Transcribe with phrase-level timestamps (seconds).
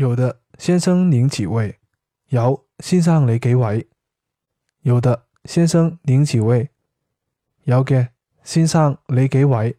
[0.00, 1.78] 有的先生您几位
[2.30, 3.86] 有先生你几位
[4.80, 6.70] 有的先生您几位
[7.64, 8.08] 有嘅
[8.42, 9.76] 先生你几位